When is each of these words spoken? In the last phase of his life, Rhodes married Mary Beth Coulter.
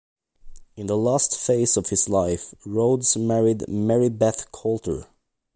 In 0.75 0.87
the 0.87 0.97
last 0.97 1.37
phase 1.37 1.77
of 1.77 1.89
his 1.89 2.09
life, 2.09 2.55
Rhodes 2.65 3.15
married 3.15 3.67
Mary 3.67 4.09
Beth 4.09 4.51
Coulter. 4.51 5.05